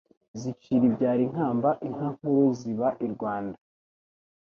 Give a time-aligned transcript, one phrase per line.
[0.39, 3.57] Zicira ibyaro inkamba Inka nkuru ziba i Rwanda